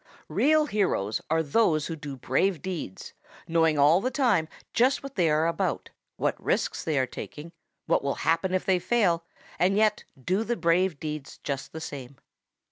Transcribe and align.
|REAL 0.29 0.65
heroes 0.65 1.21
are 1.29 1.43
those 1.43 1.85
who 1.85 1.95
do 1.95 2.15
brave 2.17 2.59
deeds, 2.63 3.13
knowing 3.47 3.77
all 3.77 4.01
the 4.01 4.09
time 4.09 4.47
just 4.73 5.03
what 5.03 5.13
they 5.13 5.29
are 5.29 5.45
about, 5.45 5.91
what 6.17 6.43
risks 6.43 6.83
they 6.83 6.97
are 6.97 7.05
taking, 7.05 7.51
what 7.85 8.03
will 8.03 8.15
happen 8.25 8.51
if 8.51 8.65
they 8.65 8.79
fail, 8.79 9.23
and 9.59 9.77
yet 9.77 10.03
do 10.19 10.43
the 10.43 10.57
brave 10.57 10.99
deeds 10.99 11.37
just 11.43 11.71
the 11.71 11.79
same. 11.79 12.17